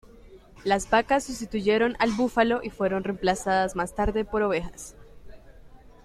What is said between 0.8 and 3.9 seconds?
vacas sustituyeron al búfalo, y fueron reemplazadas